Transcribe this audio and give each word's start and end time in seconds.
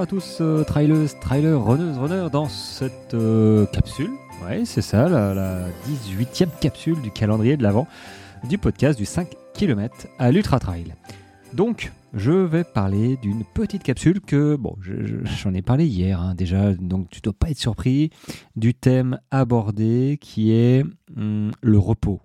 à 0.00 0.06
tous, 0.06 0.38
euh, 0.40 0.62
trailers, 0.62 1.18
trailers, 1.20 1.64
runners, 1.64 1.98
runners, 1.98 2.28
dans 2.30 2.48
cette 2.48 3.14
euh, 3.14 3.64
capsule. 3.66 4.10
Ouais, 4.44 4.64
c'est 4.66 4.82
ça, 4.82 5.08
la, 5.08 5.68
18e 5.88 6.48
capsule 6.60 7.00
du 7.00 7.10
calendrier 7.10 7.56
de 7.56 7.62
l'avant 7.62 7.86
du 8.48 8.58
podcast 8.58 8.98
du 8.98 9.06
5 9.06 9.34
km 9.54 10.06
à 10.18 10.30
l'Ultra 10.30 10.58
Trail. 10.58 10.94
Donc, 11.54 11.92
je 12.12 12.32
vais 12.32 12.62
parler 12.62 13.16
d'une 13.16 13.42
petite 13.54 13.82
capsule 13.82 14.20
que, 14.20 14.56
bon, 14.56 14.76
j'en 14.80 15.54
ai 15.54 15.62
parlé 15.62 15.86
hier 15.86 16.20
hein, 16.20 16.34
déjà, 16.34 16.74
donc 16.74 17.08
tu 17.08 17.20
dois 17.22 17.32
pas 17.32 17.48
être 17.50 17.58
surpris 17.58 18.10
du 18.54 18.74
thème 18.74 19.18
abordé 19.30 20.18
qui 20.20 20.52
est 20.52 20.84
hum, 21.16 21.52
le 21.62 21.78
repos. 21.78 22.20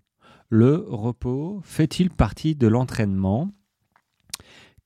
Le 0.49 0.85
repos 0.89 1.61
fait-il 1.63 2.09
partie 2.09 2.55
de 2.55 2.67
l'entraînement? 2.67 3.49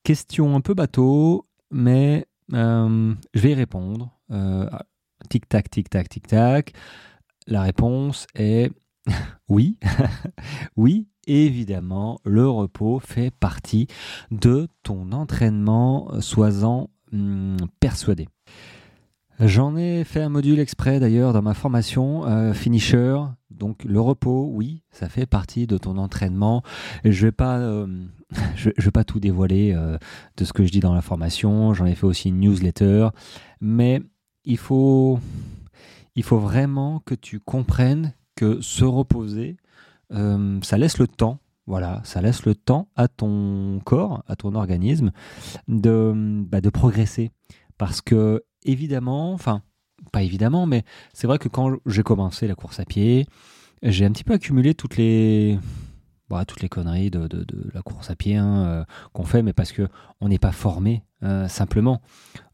Question 0.03 0.55
un 0.55 0.61
peu 0.61 0.75
bateau, 0.75 1.45
mais 1.71 2.27
je 2.51 3.39
vais 3.39 3.53
répondre. 3.53 4.11
Euh, 4.31 4.69
tic-tac, 5.29 5.69
tic-tac, 5.69 6.09
tic-tac. 6.09 6.73
La 7.47 7.61
réponse 7.61 8.27
est 8.35 8.71
oui. 9.49 9.77
oui, 10.75 11.07
évidemment, 11.27 12.19
le 12.25 12.49
repos 12.49 12.99
fait 12.99 13.31
partie 13.31 13.87
de 14.31 14.67
ton 14.83 15.11
entraînement, 15.11 16.19
sois-en 16.21 16.89
hmm, 17.11 17.57
persuadé. 17.79 18.27
J'en 19.39 19.75
ai 19.75 20.05
fait 20.05 20.21
un 20.21 20.29
module 20.29 20.59
exprès 20.59 20.99
d'ailleurs 20.99 21.33
dans 21.33 21.41
ma 21.41 21.53
formation 21.53 22.25
euh, 22.25 22.53
finisher. 22.53 23.17
Donc 23.51 23.83
le 23.83 23.99
repos, 23.99 24.49
oui, 24.51 24.83
ça 24.91 25.09
fait 25.09 25.25
partie 25.25 25.67
de 25.67 25.77
ton 25.77 25.97
entraînement. 25.97 26.63
Je 27.03 27.27
vais 27.27 27.33
euh, 27.41 27.87
je, 28.55 28.69
vais 28.77 28.91
pas 28.91 29.03
tout 29.03 29.19
dévoiler 29.19 29.73
euh, 29.75 29.97
de 30.37 30.45
ce 30.45 30.53
que 30.53 30.65
je 30.65 30.71
dis 30.71 30.79
dans 30.79 30.93
la 30.93 31.01
formation. 31.01 31.73
J'en 31.73 31.85
ai 31.85 31.95
fait 31.95 32.05
aussi 32.05 32.29
une 32.29 32.39
newsletter, 32.39 33.09
mais 33.59 34.01
il 34.45 34.57
faut, 34.57 35.19
il 36.15 36.23
faut 36.23 36.39
vraiment 36.39 37.01
que 37.05 37.15
tu 37.15 37.39
comprennes 37.39 38.13
que 38.35 38.61
se 38.61 38.85
reposer, 38.85 39.57
ça 40.11 40.77
laisse 40.77 40.97
le 40.97 41.07
temps 41.07 41.39
voilà, 41.67 42.01
ça 42.03 42.21
laisse 42.21 42.45
le 42.45 42.53
temps 42.53 42.89
à 42.95 43.07
ton 43.07 43.81
corps, 43.83 44.23
à 44.27 44.35
ton 44.35 44.53
organisme 44.53 45.11
de, 45.67 46.13
bah, 46.47 46.61
de 46.61 46.69
progresser. 46.69 47.31
Parce 47.77 48.01
que 48.01 48.43
évidemment, 48.65 49.33
enfin, 49.33 49.61
pas 50.11 50.23
évidemment, 50.23 50.65
mais 50.65 50.83
c'est 51.13 51.27
vrai 51.27 51.37
que 51.37 51.47
quand 51.47 51.77
j'ai 51.85 52.03
commencé 52.03 52.47
la 52.47 52.55
course 52.55 52.79
à 52.79 52.85
pied, 52.85 53.25
j'ai 53.81 54.05
un 54.05 54.11
petit 54.11 54.23
peu 54.23 54.33
accumulé 54.33 54.73
toutes 54.73 54.97
les, 54.97 55.57
bah, 56.29 56.43
toutes 56.45 56.61
les 56.61 56.69
conneries 56.69 57.11
de, 57.11 57.29
la 57.73 57.81
course 57.81 58.09
à 58.09 58.15
pied 58.15 58.35
hein, 58.35 58.65
euh, 58.65 58.83
qu'on 59.13 59.23
fait, 59.23 59.43
mais 59.43 59.53
parce 59.53 59.71
que 59.71 59.87
on 60.21 60.29
n'est 60.29 60.39
pas 60.39 60.51
formé 60.51 61.03
euh, 61.23 61.47
simplement. 61.47 62.01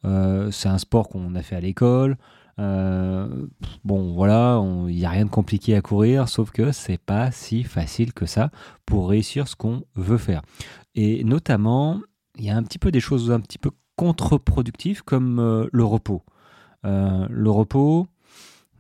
Euh, 0.05 0.51
c'est 0.51 0.69
un 0.69 0.77
sport 0.77 1.09
qu'on 1.09 1.35
a 1.35 1.41
fait 1.41 1.55
à 1.55 1.61
l'école. 1.61 2.17
bon, 2.57 4.13
voilà, 4.13 4.61
il 4.87 4.95
n'y 4.95 5.05
a 5.05 5.09
rien 5.09 5.25
de 5.25 5.29
compliqué 5.29 5.75
à 5.75 5.81
courir, 5.81 6.29
sauf 6.29 6.51
que 6.51 6.71
c'est 6.71 6.99
pas 6.99 7.31
si 7.31 7.63
facile 7.63 8.13
que 8.13 8.25
ça 8.25 8.51
pour 8.85 9.09
réussir 9.09 9.47
ce 9.47 9.55
qu'on 9.55 9.83
veut 9.95 10.17
faire. 10.17 10.41
Et 10.93 11.23
notamment, 11.23 12.01
il 12.37 12.45
y 12.45 12.49
a 12.49 12.57
un 12.57 12.63
petit 12.63 12.79
peu 12.79 12.91
des 12.91 12.99
choses 12.99 13.31
un 13.31 13.39
petit 13.39 13.57
peu 13.57 13.71
contre-productif 14.02 15.03
comme 15.03 15.38
euh, 15.38 15.69
le 15.71 15.83
repos. 15.83 16.23
Euh, 16.85 17.27
le 17.30 17.52
repos, 17.52 18.07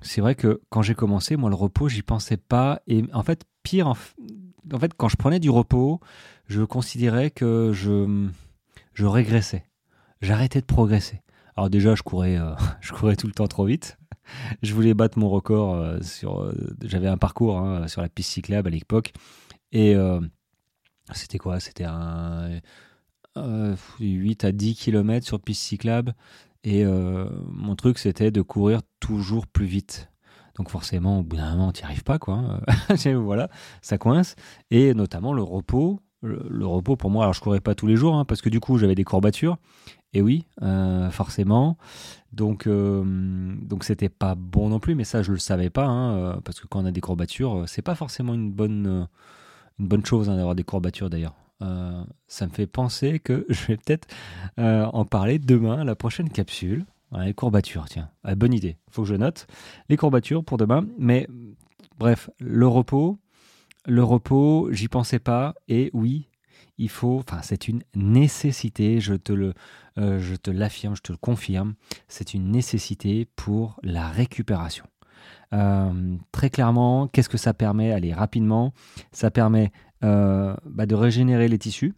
c'est 0.01 0.19
vrai 0.19 0.33
que 0.33 0.61
quand 0.71 0.81
j'ai 0.81 0.95
commencé, 0.95 1.35
moi, 1.35 1.51
le 1.51 1.55
repos, 1.55 1.89
j'y 1.89 2.01
pensais 2.01 2.37
pas. 2.37 2.81
Et 2.87 3.03
en 3.13 3.21
fait, 3.21 3.43
pire, 3.61 3.85
en, 3.85 3.93
fait, 3.93 4.93
quand 4.97 5.09
je 5.09 5.17
prenais 5.17 5.39
du 5.39 5.51
repos, 5.51 5.99
je 6.47 6.63
considérais 6.63 7.29
que 7.29 7.69
je, 7.71 8.27
je 8.95 9.05
régressais. 9.05 9.63
J'arrêtais 10.21 10.59
de 10.59 10.65
progresser. 10.65 11.21
Alors 11.55 11.69
déjà, 11.69 11.93
je 11.93 12.01
courais, 12.01 12.37
euh, 12.37 12.55
je 12.81 12.91
courais 12.91 13.15
tout 13.15 13.27
le 13.27 13.33
temps 13.33 13.47
trop 13.47 13.65
vite. 13.65 13.99
Je 14.63 14.73
voulais 14.73 14.95
battre 14.95 15.19
mon 15.19 15.29
record 15.29 16.03
sur. 16.03 16.51
J'avais 16.83 17.07
un 17.07 17.17
parcours 17.17 17.59
hein, 17.59 17.87
sur 17.87 18.01
la 18.01 18.09
piste 18.09 18.31
cyclable 18.31 18.69
à 18.69 18.71
l'époque. 18.71 19.13
Et 19.71 19.95
c'était 21.13 21.37
quoi? 21.37 21.59
C'était 21.59 21.83
un 21.83 22.61
8 23.35 24.43
euh, 24.43 24.47
à 24.47 24.51
10 24.51 24.75
km 24.75 25.25
sur 25.25 25.39
piste 25.39 25.63
cyclable. 25.63 26.13
Et 26.63 26.85
euh, 26.85 27.27
mon 27.47 27.75
truc, 27.75 27.97
c'était 27.97 28.31
de 28.31 28.41
courir 28.41 28.81
toujours 28.99 29.47
plus 29.47 29.65
vite. 29.65 30.09
Donc 30.55 30.69
forcément, 30.69 31.19
au 31.19 31.23
bout 31.23 31.37
d'un 31.37 31.51
moment, 31.51 31.71
tu 31.71 31.81
n'y 31.81 31.85
arrives 31.85 32.03
pas, 32.03 32.19
quoi. 32.19 32.59
voilà, 33.15 33.49
ça 33.81 33.97
coince. 33.97 34.35
Et 34.69 34.93
notamment 34.93 35.33
le 35.33 35.43
repos. 35.43 36.01
Le, 36.23 36.67
repos, 36.67 36.95
pour 36.95 37.09
moi, 37.09 37.23
alors 37.23 37.33
je 37.33 37.41
courais 37.41 37.61
pas 37.61 37.73
tous 37.73 37.87
les 37.87 37.95
jours, 37.95 38.13
hein, 38.13 38.25
parce 38.25 38.43
que 38.43 38.49
du 38.49 38.59
coup, 38.59 38.77
j'avais 38.77 38.93
des 38.93 39.03
courbatures. 39.03 39.57
Et 40.13 40.21
oui, 40.21 40.45
euh, 40.61 41.09
forcément. 41.09 41.77
Donc, 42.31 42.67
donc 42.67 43.83
c'était 43.83 44.09
pas 44.09 44.35
bon 44.35 44.69
non 44.69 44.79
plus, 44.79 44.93
mais 44.93 45.03
ça, 45.03 45.23
je 45.23 45.31
le 45.31 45.39
savais 45.39 45.71
pas, 45.71 45.87
hein, 45.87 46.39
parce 46.45 46.59
que 46.59 46.67
quand 46.67 46.81
on 46.81 46.85
a 46.85 46.91
des 46.91 47.01
courbatures, 47.01 47.63
c'est 47.65 47.81
pas 47.81 47.95
forcément 47.95 48.35
une 48.35 48.51
bonne, 48.51 49.07
une 49.79 49.87
bonne 49.87 50.05
chose 50.05 50.29
hein, 50.29 50.35
d'avoir 50.35 50.53
des 50.53 50.63
courbatures 50.63 51.09
d'ailleurs. 51.09 51.33
Euh, 51.61 52.03
ça 52.27 52.47
me 52.47 52.51
fait 52.51 52.67
penser 52.67 53.19
que 53.19 53.45
je 53.49 53.67
vais 53.67 53.77
peut-être 53.77 54.07
euh, 54.59 54.85
en 54.85 55.05
parler 55.05 55.39
demain, 55.39 55.83
la 55.83 55.95
prochaine 55.95 56.29
capsule. 56.29 56.85
les 57.17 57.33
courbatures, 57.33 57.85
tiens, 57.89 58.09
ah, 58.23 58.35
bonne 58.35 58.53
idée. 58.53 58.77
Il 58.87 58.93
faut 58.93 59.03
que 59.03 59.09
je 59.09 59.15
note 59.15 59.47
les 59.89 59.97
courbatures 59.97 60.43
pour 60.43 60.57
demain. 60.57 60.85
Mais 60.97 61.27
bref, 61.97 62.29
le 62.39 62.67
repos, 62.67 63.19
le 63.85 64.03
repos, 64.03 64.69
j'y 64.71 64.87
pensais 64.87 65.19
pas. 65.19 65.55
Et 65.67 65.91
oui, 65.93 66.29
il 66.77 66.89
faut, 66.89 67.19
enfin, 67.19 67.41
c'est 67.41 67.67
une 67.67 67.83
nécessité. 67.95 68.99
Je 68.99 69.13
te 69.13 69.33
le, 69.33 69.53
euh, 69.97 70.19
je 70.19 70.35
te 70.35 70.51
l'affirme, 70.51 70.95
je 70.95 71.01
te 71.01 71.11
le 71.11 71.17
confirme. 71.17 71.75
C'est 72.07 72.33
une 72.33 72.51
nécessité 72.51 73.25
pour 73.35 73.79
la 73.83 74.07
récupération. 74.09 74.85
très 76.31 76.49
clairement, 76.49 77.07
qu'est-ce 77.09 77.27
que 77.27 77.37
ça 77.37 77.53
permet? 77.53 77.91
Allez, 77.91 78.13
rapidement, 78.13 78.73
ça 79.11 79.31
permet 79.31 79.71
bah, 80.01 80.85
de 80.85 80.95
régénérer 80.95 81.47
les 81.47 81.57
tissus. 81.57 81.93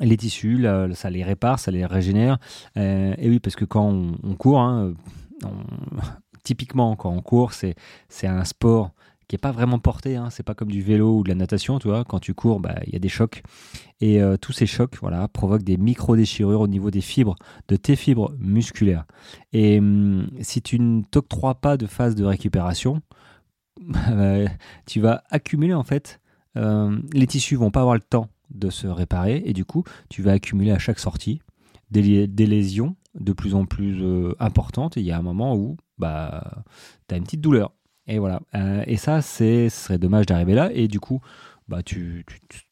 Les 0.00 0.16
tissus, 0.16 0.66
ça 0.94 1.10
les 1.10 1.24
répare, 1.24 1.58
ça 1.58 1.70
les 1.70 1.84
régénère. 1.84 2.38
Euh, 2.76 3.14
et 3.18 3.28
oui, 3.28 3.40
parce 3.40 3.56
que 3.56 3.64
quand 3.64 3.88
on, 3.88 4.34
court, 4.36 4.60
hein, 4.60 4.94
typiquement 6.44 6.96
quand 6.96 7.10
on 7.10 7.22
court, 7.22 7.52
c'est 7.52 7.74
un 8.26 8.44
sport 8.44 8.92
qui 9.26 9.34
n'est 9.34 9.40
pas 9.40 9.52
vraiment 9.52 9.78
porté. 9.78 10.16
Hein. 10.16 10.28
C'est 10.30 10.42
pas 10.42 10.54
comme 10.54 10.70
du 10.70 10.82
vélo 10.82 11.18
ou 11.18 11.22
de 11.22 11.28
la 11.28 11.34
natation, 11.34 11.78
tu 11.78 11.88
vois. 11.88 12.04
Quand 12.04 12.18
tu 12.18 12.34
cours, 12.34 12.60
bah, 12.60 12.76
il 12.86 12.92
y 12.92 12.96
a 12.96 12.98
des 12.98 13.08
chocs. 13.08 13.42
Et 14.00 14.20
euh, 14.22 14.36
tous 14.36 14.52
ces 14.52 14.66
chocs 14.66 14.96
voilà, 15.00 15.28
provoquent 15.28 15.62
des 15.62 15.76
micro-déchirures 15.76 16.60
au 16.60 16.68
niveau 16.68 16.90
des 16.90 17.00
fibres, 17.00 17.36
de 17.68 17.76
tes 17.76 17.96
fibres 17.96 18.34
musculaires. 18.38 19.04
Et 19.52 19.78
hum, 19.78 20.28
si 20.40 20.62
tu 20.62 20.80
ne 20.80 21.02
t'octroies 21.02 21.56
pas 21.56 21.76
de 21.76 21.86
phase 21.86 22.14
de 22.14 22.24
récupération, 22.24 23.02
tu 24.86 25.00
vas 25.00 25.22
accumuler 25.30 25.74
en 25.74 25.84
fait 25.84 26.19
euh, 26.19 26.19
les 26.54 27.26
tissus 27.26 27.56
vont 27.56 27.70
pas 27.70 27.80
avoir 27.80 27.94
le 27.94 28.00
temps 28.00 28.28
de 28.50 28.70
se 28.70 28.86
réparer 28.86 29.42
et 29.44 29.52
du 29.52 29.64
coup, 29.64 29.84
tu 30.08 30.22
vas 30.22 30.32
accumuler 30.32 30.72
à 30.72 30.78
chaque 30.78 30.98
sortie 30.98 31.40
des, 31.90 32.26
lésions 32.46 32.96
de 33.14 33.32
plus 33.32 33.54
en 33.54 33.66
plus 33.66 34.02
euh, 34.02 34.34
importantes. 34.38 34.96
Et 34.96 35.00
il 35.00 35.06
y 35.06 35.12
a 35.12 35.18
un 35.18 35.22
moment 35.22 35.56
où 35.56 35.76
bah, 35.98 36.62
tu 37.08 37.14
as 37.14 37.18
une 37.18 37.24
petite 37.24 37.40
douleur. 37.40 37.72
Et 38.06 38.18
voilà. 38.18 38.40
Euh, 38.54 38.84
et 38.86 38.96
ça, 38.96 39.22
ce 39.22 39.68
serait 39.68 39.98
dommage 39.98 40.26
d'arriver 40.26 40.54
là. 40.54 40.70
Et 40.72 40.88
du 40.88 41.00
coup, 41.00 41.20
bah, 41.68 41.82
tu, 41.82 42.24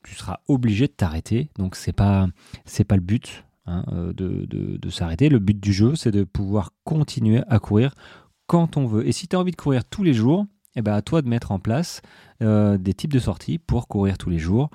seras 0.06 0.40
obligé 0.48 0.86
de 0.86 0.92
t'arrêter. 0.92 1.50
Donc, 1.56 1.76
c'est 1.76 1.92
pas, 1.92 2.28
c'est 2.64 2.84
pas 2.84 2.96
le 2.96 3.02
but 3.02 3.44
hein, 3.66 3.84
de, 4.14 4.90
s'arrêter. 4.90 5.28
Le 5.28 5.38
but 5.38 5.58
du 5.58 5.72
jeu, 5.72 5.94
c'est 5.94 6.12
de 6.12 6.24
pouvoir 6.24 6.72
continuer 6.84 7.42
à 7.48 7.58
courir 7.58 7.94
quand 8.46 8.76
on 8.76 8.86
veut. 8.86 9.06
Et 9.06 9.12
si 9.12 9.28
tu 9.28 9.36
as 9.36 9.40
envie 9.40 9.52
de 9.52 9.56
courir 9.56 9.84
tous 9.84 10.02
les 10.02 10.14
jours, 10.14 10.46
eh 10.76 10.82
ben, 10.82 10.94
à 10.94 11.02
toi 11.02 11.22
de 11.22 11.28
mettre 11.28 11.52
en 11.52 11.58
place 11.58 12.02
euh, 12.42 12.78
des 12.78 12.94
types 12.94 13.12
de 13.12 13.18
sorties 13.18 13.58
pour 13.58 13.88
courir 13.88 14.18
tous 14.18 14.30
les 14.30 14.38
jours. 14.38 14.70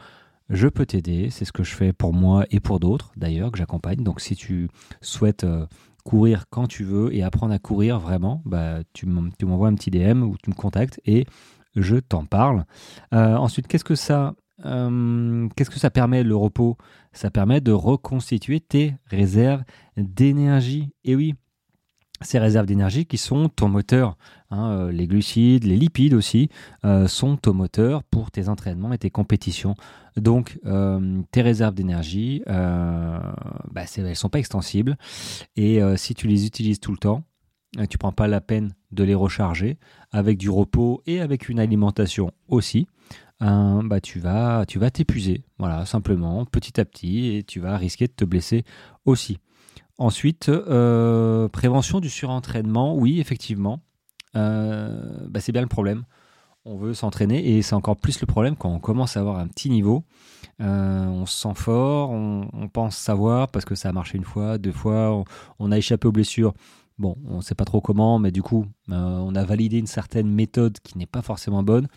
Je 0.50 0.68
peux 0.68 0.86
t'aider, 0.86 1.30
c'est 1.30 1.45
ce 1.45 1.51
que 1.51 1.63
je 1.63 1.74
fais 1.74 1.94
pour 1.94 2.13
moi 2.13 2.45
et 2.51 2.60
pour 2.60 2.80
d'autres 2.80 3.12
d'ailleurs 3.16 3.51
que 3.51 3.57
j'accompagne. 3.57 4.04
Donc 4.04 4.22
si 4.22 4.36
tu 4.36 4.69
souhaites 5.01 5.44
euh, 5.44 5.66
courir 6.04 6.45
quand 6.50 6.68
tu 6.68 6.84
veux 6.84 7.13
et 7.16 7.24
apprendre 7.24 7.54
à 7.54 7.60
courir 7.60 8.00
vraiment, 8.00 8.42
bah, 8.45 8.80
tu 8.94 9.06
m'envoies 9.06 9.69
un 9.69 9.75
petit 9.75 9.92
DM 9.92 10.24
ou 10.24 10.36
tu 10.42 10.50
me 10.50 10.56
contactes 10.56 11.00
et 11.06 11.25
je 11.75 11.96
t'en 11.96 12.25
parle. 12.25 12.66
Euh, 13.13 13.36
ensuite, 13.36 13.68
qu'est-ce 13.68 13.86
que 13.86 13.96
ça 13.96 14.36
qu'est-ce 14.60 15.69
que 15.69 15.80
ça 15.80 15.89
permet 15.89 16.24
le 16.24 16.36
repos? 16.38 16.78
Ça 17.12 17.30
permet 17.30 17.60
de 17.60 17.74
reconstituer 17.74 18.62
tes 18.62 18.96
réserves 19.07 19.63
d'énergie. 19.98 20.94
Et 21.04 21.16
oui, 21.16 21.36
ces 22.24 22.40
réserves 22.40 22.66
d'énergie 22.66 23.06
qui 23.06 23.18
sont 23.18 23.50
ton 23.50 23.70
moteur. 23.70 24.18
Hein, 24.52 24.72
euh, 24.72 24.92
les 24.92 25.08
glucides, 25.08 25.64
les 25.64 25.78
lipides 25.78 26.14
aussi 26.14 26.50
euh, 26.86 27.08
sont 27.08 27.38
ton 27.38 27.54
moteur 27.54 28.04
pour 28.04 28.31
tes 28.31 28.50
entraînements 28.50 28.94
et 28.94 28.98
tes 28.98 29.10
compétitions. 29.10 29.75
Donc 30.16 30.60
euh, 30.66 31.22
tes 31.31 31.42
réserves 31.42 31.74
d'énergie, 31.74 32.44
bah, 32.46 33.34
elles 33.98 34.04
ne 34.04 34.14
sont 34.14 34.30
pas 34.30 34.40
extensibles. 34.40 34.98
Et 35.56 35.81
si 35.96 36.14
tu 36.14 36.28
les 36.28 36.46
utilises 36.46 36.80
tout 36.80 36.92
le 36.92 36.98
temps, 36.98 37.24
tu 37.90 37.98
prends 37.98 38.12
pas 38.12 38.28
la 38.28 38.42
peine 38.42 38.74
de 38.92 39.04
les 39.04 39.16
recharger 39.16 39.78
avec 40.12 40.38
du 40.38 40.50
repos 40.50 41.02
et 41.08 41.20
avec 41.20 41.50
une 41.50 41.60
alimentation 41.60 42.31
aussi. 42.48 42.88
bah 43.40 44.00
tu 44.02 44.20
vas 44.20 44.66
tu 44.68 44.78
vas 44.78 44.92
t'épuiser 44.92 45.44
voilà 45.58 45.86
simplement 45.86 46.46
petit 46.46 46.80
à 46.80 46.86
petit 46.86 47.36
et 47.36 47.44
tu 47.44 47.60
vas 47.60 47.75
risquer 47.78 48.08
de 48.08 48.14
te 48.14 48.25
blesser 48.25 48.64
aussi 49.06 49.40
Ensuite, 50.00 50.50
euh, 50.50 51.48
prévention 51.50 52.00
du 52.00 52.10
surentraînement, 52.10 52.95
oui, 52.95 53.19
effectivement. 53.19 53.80
Euh, 54.36 55.28
bah, 55.30 55.40
c'est 55.40 55.51
bien 55.51 55.62
le 55.62 55.68
problème. 55.68 56.04
On 56.66 56.78
veut 56.78 56.94
s'entraîner 56.94 57.56
et 57.56 57.62
c'est 57.62 57.75
encore 57.75 57.98
plus 57.98 58.19
le 58.22 58.25
problème 58.25 58.56
quand 58.56 58.69
on 58.69 58.80
commence 58.80 59.18
à 59.18 59.19
avoir 59.19 59.38
un 59.38 59.48
petit 59.48 59.69
niveau. 59.69 60.04
Euh, 60.62 61.06
on 61.06 61.25
se 61.25 61.42
sent 61.42 61.54
fort, 61.56 62.10
on, 62.12 62.69
pense 62.72 62.95
savoir 62.95 63.50
parce 63.50 63.66
que 63.66 63.75
ça 63.75 63.90
a 63.90 63.92
marché 63.92 64.18
une 64.18 64.24
fois, 64.24 64.57
deux 64.57 64.72
fois, 64.72 65.24
on, 65.60 65.72
a 65.72 65.78
échappé 65.78 66.07
aux 66.07 66.12
blessures. 66.12 66.54
Bon, 66.98 67.18
on 67.28 67.38
ne 67.38 67.42
sait 67.42 67.56
pas 67.56 67.66
trop 67.66 67.81
comment, 67.81 68.18
mais 68.18 68.31
du 68.31 68.42
coup, 68.42 68.66
on 68.88 69.36
a 69.36 69.44
validé 69.44 69.78
une 69.78 69.88
certaine 69.88 70.30
méthode 70.30 70.80
qui 70.80 70.98
n'est 70.98 71.06
pas 71.06 71.22
forcément 71.22 71.63
bonne. 71.63 71.88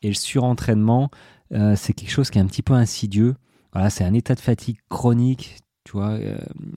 Et 0.00 0.08
le 0.08 0.14
surentraînement, 0.14 1.10
c'est 1.50 1.92
quelque 1.92 2.10
chose 2.10 2.30
qui 2.30 2.38
est 2.38 2.42
un 2.42 2.46
petit 2.46 2.62
peu 2.62 2.72
insidieux. 2.72 3.36
Voilà, 3.72 3.90
c'est 3.90 4.04
un 4.04 4.14
état 4.14 4.34
de 4.34 4.40
fatigue 4.40 4.78
chronique, 4.88 5.56
tu 5.84 5.92
vois, 5.92 6.18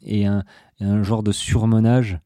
et 0.04 0.26
un, 0.26 0.44
un 0.80 1.04
genre 1.04 1.24
de 1.24 1.32
surmenage 1.32 2.20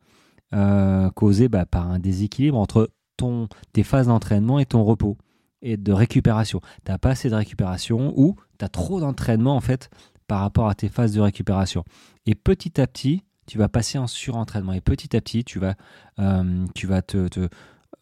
euh, 0.53 1.09
causé 1.11 1.47
bah, 1.47 1.65
par 1.65 1.89
un 1.89 1.97
déséquilibre 1.97 2.57
entre 2.57 2.91
ton, 3.15 3.47
tes 3.71 3.83
phases 3.83 4.07
d'entraînement 4.07 4.59
et 4.59 4.65
ton 4.65 4.83
repos 4.83 5.17
et 5.61 5.77
de 5.77 5.93
récupération. 5.93 6.59
Tu 6.83 6.91
n'as 6.91 6.97
pas 6.97 7.11
assez 7.11 7.29
de 7.29 7.35
récupération 7.35 8.13
ou 8.17 8.35
tu 8.59 8.65
as 8.65 8.67
trop 8.67 8.99
d'entraînement 8.99 9.55
en 9.55 9.61
fait 9.61 9.89
par 10.27 10.41
rapport 10.41 10.67
à 10.67 10.75
tes 10.75 10.89
phases 10.89 11.13
de 11.13 11.21
récupération. 11.21 11.85
Et 12.25 12.35
petit 12.35 12.81
à 12.81 12.87
petit, 12.87 13.23
tu 13.47 13.57
vas 13.59 13.69
passer 13.69 13.97
en 13.97 14.07
surentraînement 14.07 14.73
et 14.73 14.81
petit 14.81 15.15
à 15.15 15.21
petit, 15.21 15.45
tu 15.45 15.57
vas, 15.57 15.75
euh, 16.19 16.65
tu 16.75 16.85
vas 16.85 17.01
te, 17.01 17.29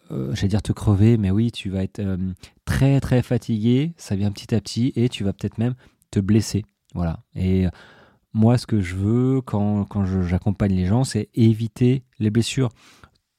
euh, 0.09 0.33
j'allais 0.33 0.47
dire 0.47 0.63
te 0.63 0.71
crever, 0.71 1.17
mais 1.17 1.29
oui, 1.29 1.51
tu 1.51 1.69
vas 1.69 1.83
être 1.83 2.01
très 2.65 2.99
très 2.99 3.21
fatigué, 3.21 3.93
ça 3.97 4.15
vient 4.15 4.31
petit 4.31 4.55
à 4.55 4.59
petit 4.59 4.91
et 4.95 5.07
tu 5.07 5.23
vas 5.23 5.33
peut-être 5.33 5.59
même 5.59 5.75
te 6.09 6.19
blesser. 6.19 6.65
Voilà. 6.95 7.19
Et 7.35 7.67
moi, 8.33 8.57
ce 8.57 8.67
que 8.67 8.79
je 8.79 8.95
veux 8.95 9.41
quand, 9.41 9.85
quand 9.85 10.05
j'accompagne 10.05 10.75
les 10.75 10.85
gens, 10.85 11.03
c'est 11.03 11.29
éviter 11.33 12.03
les 12.19 12.29
blessures. 12.29 12.69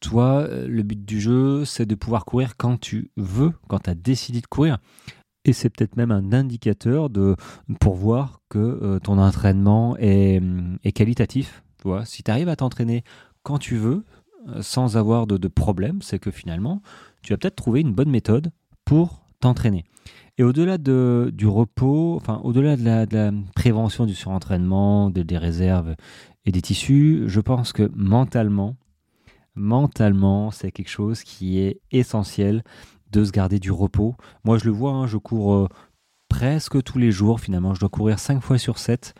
Toi, 0.00 0.46
euh, 0.48 0.66
le 0.66 0.82
but 0.82 1.04
du 1.04 1.20
jeu, 1.20 1.64
c'est 1.64 1.87
de 1.87 1.94
pouvoir 1.94 2.25
courir 2.25 2.56
quand 2.56 2.78
tu 2.78 3.10
veux, 3.16 3.52
quand 3.69 3.81
tu 3.81 3.90
as 3.90 3.94
décidé 3.94 4.40
de 4.40 4.46
courir. 4.46 4.78
Et 5.44 5.52
c'est 5.52 5.70
peut-être 5.70 5.96
même 5.96 6.10
un 6.10 6.32
indicateur 6.32 7.08
de, 7.08 7.37
pour 7.81 7.94
voir 7.94 8.40
que 8.48 8.58
euh, 8.58 8.98
ton 8.98 9.19
entraînement 9.19 9.96
est, 9.98 10.42
est 10.84 10.92
qualitatif. 10.92 11.62
Tu 11.81 11.88
vois, 11.88 12.04
si 12.04 12.22
tu 12.22 12.31
arrives 12.31 12.48
à 12.48 12.56
t'entraîner 12.56 13.04
quand 13.42 13.58
tu 13.58 13.76
veux, 13.76 14.04
euh, 14.48 14.62
sans 14.62 14.96
avoir 14.96 15.26
de, 15.26 15.37
de 15.37 15.48
problème, 15.48 16.02
c'est 16.02 16.19
que 16.19 16.31
finalement, 16.31 16.82
tu 17.22 17.32
vas 17.32 17.37
peut-être 17.37 17.56
trouver 17.56 17.81
une 17.81 17.92
bonne 17.92 18.10
méthode 18.10 18.52
pour 18.84 19.19
t'entraîner. 19.40 19.84
Et 20.38 20.42
au-delà 20.42 20.78
de, 20.78 21.31
du 21.34 21.46
repos, 21.46 22.16
enfin, 22.16 22.40
au-delà 22.44 22.76
de 22.76 22.84
la, 22.84 23.32
prévention 23.54 24.06
du 24.06 24.14
surentraînement, 24.14 25.10
des 25.10 25.38
réserves 25.38 25.96
et 26.44 26.52
des 26.52 26.62
tissus, 26.62 27.25
je 27.26 27.40
pense 27.40 27.72
que 27.72 27.90
mentalement, 27.94 28.76
mentalement, 29.54 30.50
c'est 30.50 30.72
quelque 30.72 30.88
chose 30.88 31.22
qui 31.22 31.58
est 31.58 31.81
essentiel 31.90 32.62
de 33.10 33.25
se 33.25 33.32
garder 33.32 33.58
du 33.58 33.70
repos. 33.70 34.14
Moi, 34.44 34.58
je 34.58 34.64
le 34.64 34.70
vois, 34.70 34.92
hein, 34.92 35.06
je 35.06 35.16
cours 35.16 35.54
euh, 35.54 35.69
presque 36.28 36.82
tous 36.82 36.98
les 36.98 37.10
jours 37.10 37.40
finalement. 37.40 37.75
Je 37.75 37.81
dois 37.81 37.88
courir 37.88 38.19
5 38.19 38.40
fois 38.40 38.58
sur 38.58 38.78
7. 38.78 39.14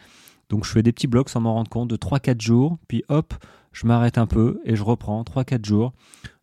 Donc, 0.49 0.65
je 0.65 0.71
fais 0.71 0.83
des 0.83 0.93
petits 0.93 1.07
blocs 1.07 1.29
sans 1.29 1.41
m'en 1.41 1.55
rendre 1.55 1.71
compte 1.71 1.89
de 1.89 1.97
3-4 1.97 2.41
jours. 2.41 2.79
Puis 2.89 3.05
hop, 3.09 3.35
je 3.73 3.87
m'arrête 3.87 4.19
un 4.19 4.27
peu 4.27 4.61
et 4.65 4.77
je 4.77 4.83
reprends 4.83 5.23
3-4 5.23 5.65
jours. 5.65 5.93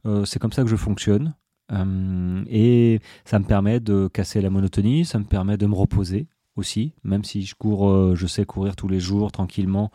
Euh, 0.06 0.26
c'est 0.26 0.40
comme 0.40 0.54
ça 0.54 0.64
que 0.64 0.70
je 0.70 0.76
fonctionne. 0.76 1.34
Euh, 1.72 2.44
et 2.50 3.00
ça 3.26 3.40
me 3.40 3.46
permet 3.46 3.80
de 3.80 4.08
casser 4.08 4.42
la 4.42 4.50
monotonie, 4.50 5.06
ça 5.06 5.20
me 5.20 5.26
permet 5.26 5.58
de 5.58 5.66
me 5.66 5.76
reposer 5.76 6.28
aussi, 6.56 6.94
même 7.04 7.24
si 7.24 7.44
je 7.44 7.56
cours, 7.56 7.90
euh, 7.90 8.16
je 8.16 8.26
sais 8.26 8.46
courir 8.46 8.76
tous 8.76 8.88
les 8.88 9.00
jours 9.00 9.32
tranquillement, 9.32 9.92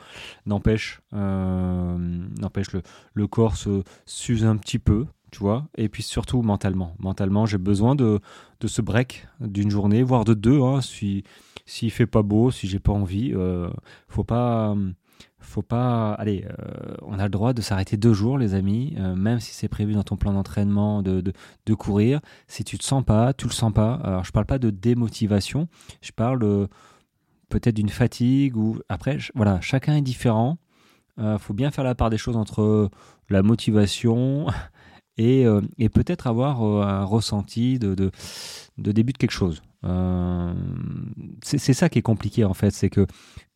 n'empêche, 0.47 1.01
euh, 1.13 1.97
n'empêche 2.39 2.73
le, 2.73 2.83
le, 3.15 3.27
corps 3.27 3.57
se 3.57 3.83
s'use 4.07 4.45
un 4.45 4.57
petit 4.57 4.79
peu, 4.79 5.07
tu 5.33 5.41
vois, 5.41 5.67
et 5.77 5.89
puis 5.89 6.03
surtout 6.03 6.43
mentalement. 6.43 6.95
Mentalement, 7.01 7.47
j'ai 7.47 7.59
besoin 7.59 7.97
de, 7.97 8.21
de 8.61 8.67
ce 8.69 8.81
break 8.81 9.27
d'une 9.41 9.71
journée, 9.71 10.03
voire 10.03 10.25
de 10.25 10.35
deux, 10.35 10.61
hein, 10.61 10.81
si 10.83 11.25
fait 11.91 12.07
pas 12.07 12.23
beau, 12.23 12.51
si 12.53 12.69
j'ai 12.69 12.79
pas 12.79 12.93
envie, 12.93 13.35
faut 14.09 14.25
pas 14.25 14.77
faut 15.43 15.63
pas. 15.63 16.15
Allez, 16.15 16.47
euh, 16.47 16.95
on 17.03 17.19
a 17.19 17.25
le 17.25 17.31
droit 17.31 17.53
de 17.53 17.61
s'arrêter 17.61 17.97
deux 17.97 18.13
jours, 18.13 18.39
les 18.39 18.55
amis, 18.55 18.95
euh, 18.99 19.15
même 19.15 19.41
si 19.41 19.53
c'est 19.53 19.69
prévu 19.69 19.93
dans 19.95 20.03
ton 20.03 20.17
plan 20.17 20.33
d'entraînement 20.33 21.03
de, 21.03 21.21
de, 21.21 21.75
courir. 21.75 22.21
Si 22.49 22.65
tu 22.65 22.79
te 22.79 22.85
sens 22.85 23.05
pas, 23.05 23.33
tu 23.33 23.47
le 23.47 23.53
sens 23.53 23.73
pas. 23.73 23.95
Alors, 24.05 24.25
je 24.25 24.33
parle 24.33 24.47
pas 24.47 24.59
de 24.59 24.71
démotivation, 24.71 25.69
je 26.01 26.13
parle 26.13 26.69
peut-être 27.49 27.77
d'une 27.77 27.89
fatigue 27.89 28.57
ou. 28.57 28.79
Après, 28.89 29.19
voilà, 29.35 29.61
chacun 29.61 29.97
est 29.97 30.03
différent. 30.03 30.59
Euh, 31.19 31.39
faut 31.39 31.55
bien 31.55 31.71
faire 31.71 31.85
la 31.85 31.95
part 31.95 32.11
des 32.11 32.17
choses 32.17 32.37
entre 32.37 32.91
la 33.29 33.43
motivation 33.43 34.47
et, 35.19 35.45
et 35.79 35.89
peut-être 35.89 36.27
avoir 36.27 36.63
un 36.63 37.05
ressenti 37.05 37.79
de, 37.79 38.11
début 38.79 39.13
de 39.13 39.19
quelque 39.19 39.31
chose. 39.31 39.63
Euh, 39.85 40.55
c'est 41.43 41.73
ça 41.73 41.89
qui 41.89 41.99
est 41.99 42.03
compliqué 42.03 42.45
en 42.45 42.55
fait, 42.55 42.71
c'est 42.71 42.91
que 42.91 43.07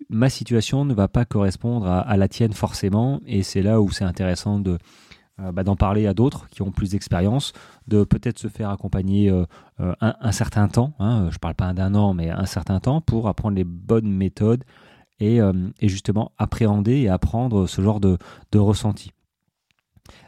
ma 0.08 0.28
situation 0.28 0.84
ne 0.84 0.92
va 0.92 1.08
pas 1.08 1.24
correspondre 1.24 1.86
à, 1.86 2.16
la 2.16 2.28
tienne 2.28 2.52
forcément, 2.52 3.20
et 3.26 3.42
c'est 3.42 3.62
là 3.62 3.80
où 3.80 3.90
c'est 3.90 4.04
intéressant 4.04 4.62
euh, 4.66 5.52
bah, 5.52 5.62
d'en 5.62 5.76
parler 5.76 6.06
à 6.06 6.14
d'autres 6.14 6.48
qui 6.48 6.62
ont 6.62 6.72
plus 6.72 6.90
d'expérience, 6.90 7.52
de 7.86 8.02
peut-être 8.02 8.38
se 8.38 8.48
faire 8.48 8.70
accompagner 8.70 9.30
euh, 9.30 9.44
un, 10.00 10.32
certain 10.32 10.68
temps. 10.68 10.94
Hein, 10.98 11.28
je 11.30 11.38
parle 11.38 11.54
pas 11.54 11.72
d'un 11.72 11.94
an, 11.94 12.12
mais 12.12 12.30
un 12.30 12.46
certain 12.46 12.80
temps 12.80 13.00
pour 13.00 13.28
apprendre 13.28 13.56
les 13.56 13.64
bonnes 13.64 14.10
méthodes 14.10 14.64
et, 15.20 15.40
justement 15.82 16.32
appréhender 16.38 16.96
et 16.96 17.08
apprendre 17.08 17.66
ce 17.66 17.80
genre 17.80 18.00
de 18.00 18.18
ressenti. 18.58 19.12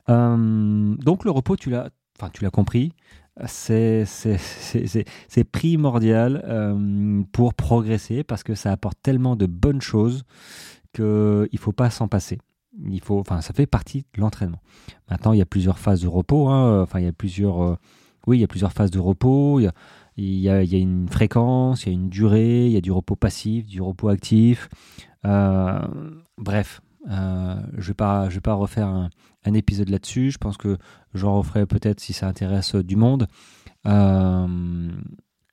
Donc 0.09 1.25
le 1.25 1.31
repos, 1.31 1.57
tu 1.57 1.71
l'as, 1.71 1.91
enfin 2.19 2.31
tu 2.33 2.45
l'as 2.45 2.51
compris, 2.51 2.93
c'est 3.47 4.05
primordial 5.53 6.43
euh, 6.47 7.23
pour 7.33 7.55
progresser 7.55 8.25
parce 8.25 8.43
que 8.43 8.55
ça 8.55 8.73
apporte 8.73 8.99
tellement 9.03 9.37
de 9.37 9.47
bonnes 9.47 9.81
choses 9.81 10.25
qu'il 10.93 11.05
ne 11.05 11.59
faut 11.59 11.73
pas 11.73 11.91
s'en 11.91 12.09
passer. 12.09 12.39
Il 12.85 13.01
faut, 13.01 13.19
enfin, 13.19 13.41
ça 13.41 13.53
fait 13.53 13.67
partie 13.67 14.05
de 14.15 14.21
l'entraînement. 14.21 14.61
Maintenant, 15.11 15.33
il 15.33 15.39
y 15.39 15.43
a 15.43 15.47
plusieurs 15.47 15.79
phases 15.79 16.03
de 16.03 16.09
repos. 16.09 16.49
Hein. 16.49 16.83
Enfin, 16.83 17.01
il 17.01 17.07
y 17.07 17.09
a 17.09 17.13
plusieurs, 17.13 17.63
euh, 17.63 17.77
oui, 18.27 18.39
il 18.39 18.41
y 18.41 18.45
a 18.45 18.49
plusieurs 18.49 18.73
phases 18.73 18.91
de 18.91 18.99
repos. 18.99 19.59
Il 19.59 19.65
y, 19.65 19.67
a, 19.67 19.73
il, 20.17 20.39
y 20.39 20.49
a, 20.49 20.63
il 20.63 20.73
y 20.73 20.77
a, 20.77 20.79
une 20.79 21.09
fréquence, 21.09 21.85
il 21.85 21.89
y 21.89 21.91
a 21.91 21.95
une 21.95 22.09
durée, 22.09 22.67
il 22.67 22.73
y 22.73 22.77
a 22.77 22.81
du 22.81 22.93
repos 22.93 23.17
passif, 23.17 23.67
du 23.67 23.81
repos 23.81 24.09
actif. 24.09 24.69
Euh, 25.25 25.81
bref, 26.37 26.81
euh, 27.11 27.61
je 27.73 27.79
ne 27.79 28.29
vais, 28.31 28.41
pas, 28.41 28.55
refaire 28.55 28.89
un, 28.89 29.11
épisode 29.55 29.89
là-dessus. 29.89 30.31
Je 30.31 30.39
pense 30.39 30.57
que 30.57 30.77
j'en 31.15 31.39
referai 31.39 31.65
peut-être 31.65 32.01
si 32.01 32.13
ça 32.13 32.29
intéresse 32.29 32.75
du 32.75 32.97
monde. 32.97 33.29
Euh, 33.87 34.91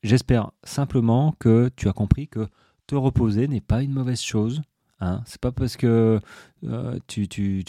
j'espère 0.03 0.51
simplement 0.63 1.33
que 1.39 1.69
tu 1.75 1.87
as 1.87 1.93
compris 1.93 2.27
que 2.27 2.47
te 2.87 2.95
reposer 2.95 3.47
n'est 3.47 3.61
pas 3.61 3.83
une 3.83 3.93
mauvaise 3.93 4.21
chose. 4.21 4.61
Hein. 4.99 5.21
C'est 5.25 5.39
pas 5.39 5.51
parce 5.51 5.77
que 5.77 6.19
euh, 6.63 6.99
tu, 7.07 7.63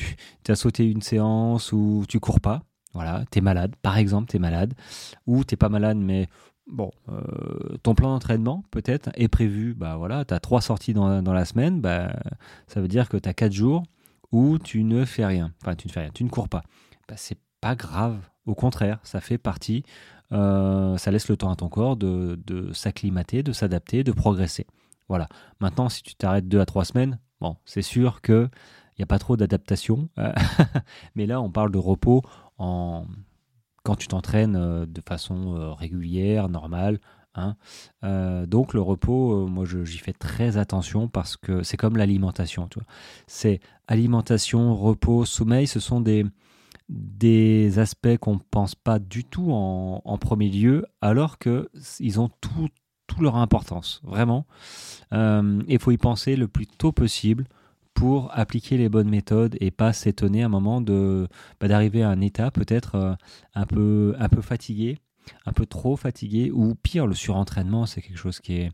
as 0.48 0.56
sauté 0.56 0.90
une 0.90 1.02
séance 1.02 1.72
ou 1.72 2.04
tu 2.08 2.18
cours 2.20 2.40
pas. 2.40 2.62
Voilà, 2.92 3.24
tu 3.30 3.38
es 3.38 3.42
malade, 3.42 3.76
par 3.82 3.98
exemple, 3.98 4.30
tu 4.30 4.36
es 4.36 4.40
malade, 4.40 4.72
ou 5.26 5.44
tu 5.44 5.56
pas 5.58 5.68
malade, 5.68 5.98
mais 5.98 6.28
bon, 6.66 6.90
euh, 7.08 7.76
ton 7.82 7.94
plan 7.94 8.10
d'entraînement 8.10 8.64
peut-être 8.70 9.10
est 9.14 9.28
prévu, 9.28 9.74
bah 9.74 9.96
voilà, 9.96 10.24
tu 10.24 10.34
as 10.34 10.40
trois 10.40 10.60
sorties 10.60 10.94
dans, 10.94 11.22
dans, 11.22 11.32
la 11.32 11.44
semaine, 11.44 11.80
bah, 11.80 12.14
ça 12.66 12.80
veut 12.80 12.88
dire 12.88 13.08
que 13.08 13.16
tu 13.16 13.28
as 13.28 13.34
quatre 13.34 13.52
jours 13.52 13.82
où 14.32 14.58
tu 14.58 14.84
ne 14.84 15.04
fais 15.04 15.24
rien. 15.24 15.52
Enfin, 15.62 15.74
tu 15.74 15.88
ne 15.88 15.92
fais 15.92 16.00
rien, 16.00 16.10
tu 16.12 16.24
ne 16.24 16.28
cours 16.28 16.48
pas. 16.48 16.62
Bah, 17.08 17.14
c'est 17.16 17.38
pas 17.60 17.74
grave. 17.74 18.18
Au 18.46 18.54
contraire, 18.54 18.98
ça 19.02 19.20
fait 19.20 19.38
partie, 19.38 19.82
euh, 20.32 20.96
ça 20.96 21.10
laisse 21.10 21.28
le 21.28 21.36
temps 21.36 21.50
à 21.50 21.56
ton 21.56 21.68
corps 21.68 21.96
de, 21.96 22.38
de 22.46 22.72
s'acclimater, 22.72 23.42
de 23.42 23.52
s'adapter, 23.52 24.04
de 24.04 24.12
progresser. 24.12 24.66
Voilà. 25.08 25.28
Maintenant, 25.60 25.88
si 25.88 26.02
tu 26.02 26.14
t'arrêtes 26.14 26.48
deux 26.48 26.60
à 26.60 26.66
trois 26.66 26.84
semaines, 26.84 27.18
bon, 27.40 27.56
c'est 27.64 27.82
sûr 27.82 28.20
que 28.22 28.48
il 28.96 29.00
n'y 29.00 29.04
a 29.04 29.06
pas 29.06 29.18
trop 29.18 29.36
d'adaptation. 29.36 30.08
Mais 31.14 31.26
là, 31.26 31.40
on 31.40 31.50
parle 31.50 31.70
de 31.70 31.78
repos 31.78 32.22
en 32.58 33.04
quand 33.86 33.94
tu 33.94 34.08
t'entraînes 34.08 34.56
euh, 34.56 34.84
de 34.84 35.00
façon 35.00 35.56
euh, 35.56 35.72
régulière, 35.72 36.48
normale, 36.48 36.98
Hein. 37.38 37.54
Euh, 38.02 38.46
donc 38.46 38.72
le 38.72 38.80
repos, 38.80 39.46
moi 39.46 39.66
j'y 39.66 39.98
fais 39.98 40.14
très 40.14 40.56
attention 40.56 41.06
parce 41.06 41.36
que 41.36 41.62
c'est 41.62 41.76
comme 41.76 41.98
l'alimentation. 41.98 42.66
C'est 43.26 43.60
alimentation, 43.88 44.74
repos, 44.74 45.26
sommeil, 45.26 45.66
ce 45.66 45.78
sont 45.78 46.00
des, 46.00 46.24
des 46.88 47.78
aspects 47.78 48.16
qu'on 48.16 48.36
ne 48.36 48.40
pense 48.50 48.74
pas 48.74 48.98
du 48.98 49.22
tout 49.24 49.52
en, 49.52 50.16
premier 50.16 50.48
lieu, 50.48 50.86
alors 51.02 51.36
qu'ils 51.36 52.20
ont 52.20 52.30
tout, 52.40 52.70
leur 53.20 53.36
importance, 53.36 54.00
vraiment. 54.02 54.46
Il 55.12 55.78
faut 55.78 55.90
y 55.90 55.98
penser 55.98 56.36
le 56.36 56.48
plus 56.48 56.66
tôt 56.66 56.92
possible 56.92 57.44
pour 57.96 58.30
appliquer 58.32 58.76
les 58.76 58.88
bonnes 58.88 59.08
méthodes 59.08 59.56
et 59.60 59.72
pas 59.72 59.92
s'étonner 59.92 60.42
à 60.42 60.46
un 60.46 60.50
moment 60.50 60.80
bah, 60.80 61.68
d'arriver 61.68 62.02
à 62.02 62.10
un 62.10 62.20
état 62.20 62.52
peut-être 62.52 63.16
un 63.54 63.66
peu 63.66 64.14
un 64.18 64.28
peu 64.28 64.42
fatigué 64.42 64.98
un 65.44 65.52
peu 65.52 65.66
trop 65.66 65.96
fatigué, 65.96 66.50
ou 66.52 66.74
pire, 66.74 67.06
le 67.06 67.14
surentraînement, 67.14 67.86
c'est 67.86 68.02
quelque 68.02 68.18
chose 68.18 68.40
qui 68.40 68.58
est, 68.58 68.72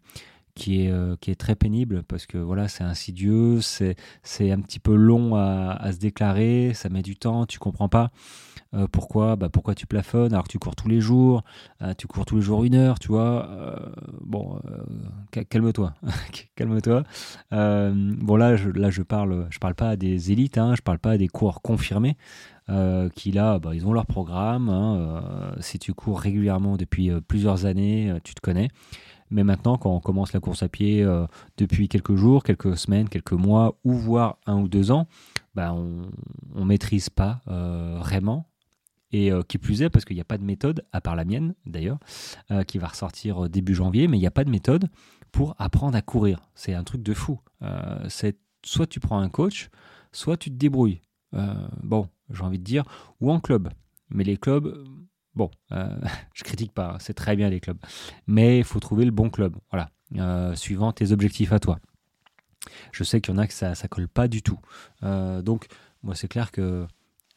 qui 0.54 0.85
est, 0.85 0.90
euh, 0.90 1.16
qui 1.21 1.30
est 1.30 1.35
très 1.35 1.54
pénible 1.54 2.02
parce 2.02 2.26
que 2.26 2.38
voilà, 2.38 2.68
c'est 2.68 2.85
insidieux, 2.85 3.61
c'est, 3.61 3.97
c'est 4.23 4.50
un 4.50 4.61
petit 4.61 4.78
peu 4.78 4.94
long 4.94 5.35
à, 5.35 5.90
se 5.92 5.99
déclarer, 5.99 6.73
ça 6.75 6.88
met 6.88 7.02
du 7.02 7.16
temps, 7.16 7.47
tu 7.47 7.59
comprends 7.59 7.88
pas. 7.88 8.11
Euh, 8.75 8.87
pourquoi 8.90 9.37
bah, 9.37 9.49
Pourquoi 9.50 9.75
tu 9.75 9.87
plafonnes 9.87 10.32
alors 10.32 10.44
que 10.44 10.52
tu 10.52 10.59
cours 10.59 10.75
tous 10.75 10.88
les 10.88 11.00
jours 11.00 11.42
euh, 11.82 11.92
Tu 11.97 12.06
cours 12.06 12.25
tous 12.25 12.37
les 12.37 12.42
jours 12.42 12.64
une 12.64 12.75
heure, 12.75 12.99
tu 12.99 13.09
vois 13.09 13.49
Bon, 14.23 14.59
calme-toi. 15.49 15.94
calme-toi. 16.56 17.02
bon, 17.50 18.37
là, 18.37 18.56
je, 18.56 18.71
là, 18.71 18.90
je 18.90 19.02
parle, 19.02 19.47
je 19.50 19.59
parle 19.59 19.75
pas 19.75 19.90
à 19.90 19.97
des 19.97 20.32
élites, 20.32 20.59
hein, 20.59 20.75
je 20.76 20.82
parle 20.82 20.99
pas 20.99 21.12
à 21.12 21.18
des 21.18 21.28
coureurs 21.28 21.62
confirmés. 21.62 22.16
qui 23.14 23.32
là, 23.32 23.59
bah, 23.59 23.75
ils 23.75 23.87
ont 23.87 23.92
leur 23.92 24.06
programme. 24.06 24.68
Hein, 24.68 25.54
si 25.61 25.78
tu 25.78 25.94
cours 25.94 26.21
régulièrement 26.21 26.76
depuis 26.76 27.11
plusieurs 27.26 27.66
années, 27.66 28.14
tu 28.25 28.35
te 28.35 28.40
connais. 28.40 28.68
Mais 29.32 29.44
maintenant, 29.44 29.78
quand 29.78 29.90
on 29.90 30.00
commence 30.00 30.34
la 30.34 30.40
course 30.40 30.62
à 30.62 30.68
pied 30.68 31.02
euh, 31.02 31.26
depuis 31.56 31.88
quelques 31.88 32.16
jours, 32.16 32.44
quelques 32.44 32.76
semaines, 32.76 33.08
quelques 33.08 33.32
mois, 33.32 33.78
ou 33.82 33.94
voire 33.94 34.36
un 34.44 34.60
ou 34.60 34.68
deux 34.68 34.90
ans, 34.90 35.08
bah, 35.54 35.72
on 35.72 36.10
ne 36.54 36.64
maîtrise 36.64 37.08
pas 37.08 37.40
euh, 37.48 37.96
vraiment. 37.98 38.46
Et 39.10 39.32
euh, 39.32 39.42
qui 39.42 39.56
plus 39.56 39.80
est, 39.80 39.88
parce 39.88 40.04
qu'il 40.04 40.16
n'y 40.16 40.20
a 40.20 40.26
pas 40.26 40.36
de 40.36 40.44
méthode, 40.44 40.84
à 40.92 41.00
part 41.00 41.16
la 41.16 41.24
mienne 41.24 41.54
d'ailleurs, 41.64 41.98
qui 42.66 42.78
va 42.78 42.88
ressortir 42.88 43.48
début 43.48 43.74
janvier, 43.74 44.06
mais 44.06 44.18
il 44.18 44.20
n'y 44.20 44.26
a 44.26 44.30
pas 44.30 44.44
de 44.44 44.50
méthode 44.50 44.88
pour 45.32 45.54
apprendre 45.58 45.96
à 45.96 46.02
courir. 46.02 46.40
C'est 46.54 46.74
un 46.74 46.84
truc 46.84 47.02
de 47.02 47.14
fou. 47.14 47.40
soit 48.64 48.86
tu 48.86 49.00
prends 49.00 49.18
un 49.18 49.30
coach, 49.30 49.70
soit 50.12 50.36
tu 50.36 50.50
te 50.50 50.56
débrouilles. 50.56 51.00
bon, 51.82 52.08
j'ai 52.30 52.42
envie 52.42 52.58
de 52.58 52.64
dire, 52.64 52.84
ou 53.20 53.30
en 53.30 53.40
club. 53.40 53.70
Mais 54.10 54.24
les 54.24 54.36
clubs, 54.36 54.84
Bon, 55.34 55.50
euh, 55.72 55.88
je 56.34 56.44
critique 56.44 56.72
pas, 56.72 56.92
hein, 56.92 56.96
c'est 57.00 57.14
très 57.14 57.36
bien 57.36 57.48
les 57.48 57.60
clubs. 57.60 57.78
Mais 58.26 58.58
il 58.58 58.64
faut 58.64 58.80
trouver 58.80 59.04
le 59.04 59.10
bon 59.10 59.30
club, 59.30 59.56
voilà, 59.70 59.90
euh, 60.16 60.54
suivant 60.54 60.92
tes 60.92 61.12
objectifs 61.12 61.52
à 61.52 61.58
toi. 61.58 61.78
Je 62.92 63.02
sais 63.02 63.20
qu'il 63.20 63.34
y 63.34 63.36
en 63.36 63.40
a 63.40 63.46
que 63.46 63.52
ça 63.54 63.70
ne 63.70 63.88
colle 63.88 64.08
pas 64.08 64.28
du 64.28 64.42
tout. 64.42 64.58
Euh, 65.02 65.42
donc, 65.42 65.66
moi, 66.02 66.14
c'est 66.14 66.28
clair 66.28 66.50
que 66.50 66.86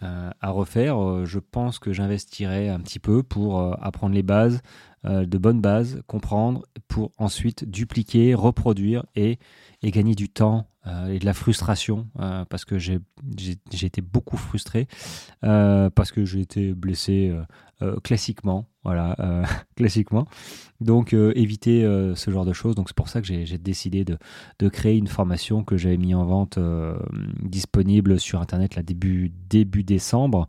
à 0.02 0.50
refaire, 0.50 1.26
je 1.26 1.40
pense 1.40 1.80
que 1.80 1.94
j'investirai 1.94 2.68
un 2.68 2.82
petit 2.82 3.00
peu 3.00 3.24
pour 3.24 3.62
apprendre 3.82 4.14
les 4.14 4.24
bases, 4.24 4.62
de 5.06 5.38
bonnes 5.38 5.62
bases, 5.62 6.02
comprendre, 6.08 6.66
pour 6.88 7.12
ensuite 7.18 7.70
dupliquer, 7.70 8.34
reproduire 8.34 9.06
et, 9.16 9.40
et 9.82 9.92
gagner 9.92 10.16
du 10.16 10.30
temps 10.30 10.68
et 11.10 11.18
de 11.18 11.26
la 11.26 11.34
frustration, 11.34 12.08
parce 12.50 12.64
que 12.64 12.78
j'ai 12.78 13.00
été 13.82 14.02
beaucoup 14.02 14.38
frustré, 14.38 14.88
parce 15.42 16.12
que 16.12 16.26
j'ai 16.26 16.42
été 16.42 16.74
blessé 16.74 17.34
euh, 17.82 18.00
classiquement, 18.00 18.70
voilà, 18.86 19.18
euh, 19.20 19.44
classiquement. 19.76 20.28
Donc 20.80 21.14
euh, 21.14 21.34
éviter 21.36 21.82
ce 22.16 22.32
genre 22.32 22.46
de 22.46 22.54
choses. 22.54 22.74
Donc 22.74 22.88
c'est 22.88 22.96
pour 22.96 23.10
ça 23.10 23.22
que 23.22 23.28
j'ai 23.28 23.58
décidé 23.58 24.06
de, 24.06 24.18
de, 24.60 24.70
créer 24.70 24.98
une 24.98 25.08
formation 25.08 25.66
que 25.66 25.76
j'avais 25.76 25.98
mis 25.98 26.16
en 26.16 26.26
vente 26.26 26.58
disponible 27.42 28.20
sur 28.20 28.40
internet 28.40 28.76
là 28.76 28.84
début 28.84 29.32
début 29.50 29.84
décembre. 29.84 30.48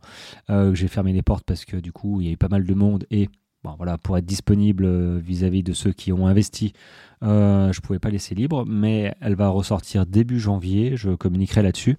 j'ai 0.49 0.87
fermé 0.87 1.11
les 1.11 1.21
portes 1.21 1.45
parce 1.45 1.65
que 1.65 1.77
du 1.77 1.91
coup 1.91 2.21
il 2.21 2.27
y 2.27 2.29
a 2.29 2.33
eu 2.33 2.37
pas 2.37 2.49
mal 2.49 2.65
de 2.65 2.73
monde 2.73 3.05
et 3.11 3.29
Bon, 3.63 3.75
voilà, 3.77 3.97
pour 3.97 4.17
être 4.17 4.25
disponible 4.25 5.17
vis-à-vis 5.17 5.63
de 5.63 5.73
ceux 5.73 5.91
qui 5.91 6.13
ont 6.13 6.27
investi, 6.27 6.73
je 7.21 7.27
ne 7.27 7.81
pouvais 7.81 7.99
pas 7.99 8.09
laisser 8.09 8.35
libre, 8.35 8.65
mais 8.65 9.15
elle 9.19 9.35
va 9.35 9.49
ressortir 9.49 10.05
début 10.05 10.39
janvier, 10.39 10.95
je 10.95 11.09
communiquerai 11.11 11.63
là-dessus, 11.63 11.97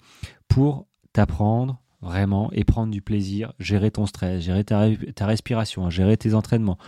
pour 0.49 0.87
t'apprendre 1.13 1.81
vraiment, 2.01 2.51
et 2.53 2.65
prendre 2.65 2.93
du 2.93 3.03
plaisir, 3.03 3.53
gérer 3.59 3.91
ton 3.91 4.07
stress, 4.07 4.43
gérer 4.43 4.65
ta, 4.65 4.87
respiration, 5.27 5.91
gérer 5.91 6.17
tes 6.17 6.35
entraînements. 6.35 6.79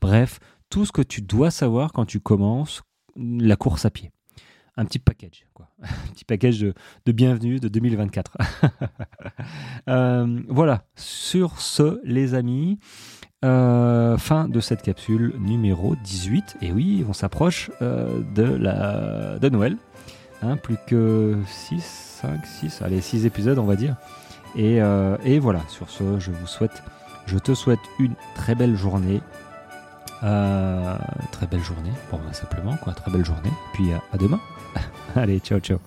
Bref, 0.00 0.40
tout 0.68 0.84
ce 0.84 0.92
que 0.92 1.02
tu 1.02 1.22
dois 1.22 1.50
savoir 1.50 1.92
quand 1.92 2.04
tu 2.04 2.20
commences 2.20 2.82
la 3.16 3.56
course 3.56 3.84
à 3.84 3.90
pied. 3.90 4.12
Un 4.76 4.84
petit 4.84 4.98
package, 4.98 5.46
quoi. 5.54 5.70
Un 5.82 6.12
petit 6.12 6.24
package 6.24 6.60
de, 6.60 7.12
bienvenue 7.12 7.60
de 7.60 7.68
2024. 7.68 8.36
Euh, 9.88 10.42
voilà, 10.48 10.84
sur 10.96 11.60
ce, 11.60 12.00
les 12.04 12.34
amis, 12.34 12.78
euh, 13.44 14.18
fin 14.18 14.48
de 14.48 14.58
cette 14.58 14.82
capsule 14.82 15.34
numéro 15.38 15.94
18. 16.02 16.56
Et 16.62 16.72
oui, 16.72 17.04
on 17.08 17.12
s'approche 17.12 17.70
euh, 17.82 18.20
de, 18.34 18.42
la, 18.42 19.38
de 19.38 19.48
Noël. 19.48 19.76
Hein, 20.42 20.56
plus 20.56 20.76
que 20.86 21.36
6, 21.46 21.80
5, 22.22 22.46
6, 22.46 22.82
allez, 22.82 23.00
6 23.00 23.26
épisodes, 23.26 23.58
on 23.58 23.64
va 23.64 23.76
dire. 23.76 23.96
Euh, 24.56 25.16
et, 25.24 25.38
voilà, 25.38 25.60
sur 25.68 25.90
ce, 25.90 26.18
je 26.18 26.30
vous 26.30 26.46
souhaite, 26.46 26.82
je 27.26 27.38
te 27.38 27.54
souhaite 27.54 27.80
une 27.98 28.14
très 28.34 28.54
belle 28.54 28.76
journée. 28.76 29.20
Très 30.20 31.46
belle 31.48 31.62
journée, 31.62 31.92
bon, 32.10 32.18
bah, 32.18 32.32
simplement, 32.32 32.76
quoi, 32.76 32.92
très 32.92 33.10
belle 33.10 33.24
journée. 33.24 33.52
Puis 33.72 33.90
à 33.92 34.16
demain. 34.16 34.40
Allez, 35.14 35.38
ciao, 35.38 35.60
ciao. 35.60 35.78